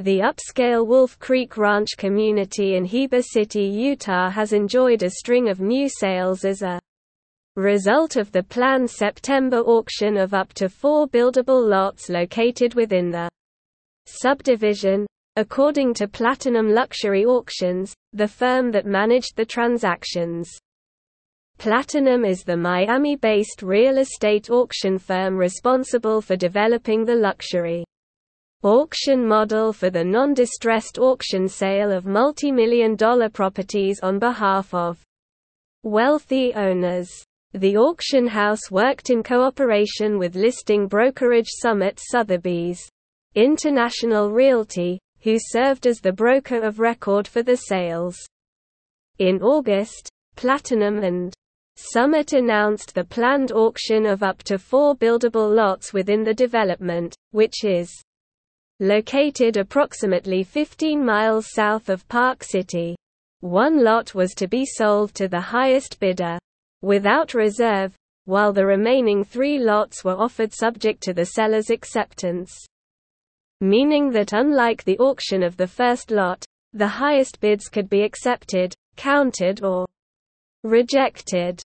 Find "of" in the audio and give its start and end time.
5.50-5.60, 8.16-8.32, 10.16-10.32, 31.90-32.04, 34.74-35.00, 46.60-46.80, 54.04-54.22, 61.88-62.08, 75.42-75.56